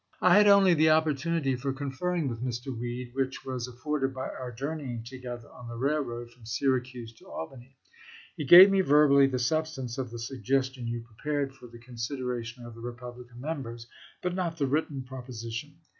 I 0.19 0.35
had 0.35 0.47
only 0.47 0.73
the 0.73 0.89
opportunity 0.89 1.55
for 1.55 1.71
conferring 1.73 2.27
with 2.27 2.43
Mr. 2.43 2.75
Weed 2.75 3.11
which 3.13 3.45
was 3.45 3.67
afforded 3.67 4.15
by 4.15 4.29
our 4.29 4.51
journeying 4.51 5.03
together 5.03 5.47
on 5.51 5.67
the 5.67 5.75
railroad 5.77 6.31
from 6.31 6.43
Syracuse 6.43 7.13
to 7.19 7.27
Albany. 7.29 7.77
He 8.35 8.43
gave 8.45 8.71
me 8.71 8.81
verbally 8.81 9.27
the 9.27 9.37
substance 9.37 9.99
of 9.99 10.09
the 10.09 10.17
suggestion 10.17 10.87
you 10.87 11.03
prepared 11.03 11.53
for 11.53 11.67
the 11.67 11.77
consideration 11.77 12.65
of 12.65 12.73
the 12.73 12.81
Republican 12.81 13.41
Members, 13.41 13.85
but 14.23 14.33
not 14.33 14.57
the 14.57 14.65
written 14.65 15.03
proposition. 15.03 15.75